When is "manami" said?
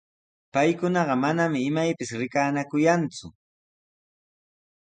1.23-1.59